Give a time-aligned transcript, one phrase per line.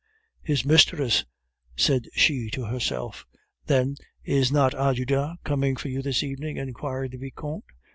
[0.41, 1.25] "His mistress,"
[1.75, 3.27] said she to herself.
[3.67, 7.65] "Then, is not Ajuda coming for you this evening?" inquired the Vicomte.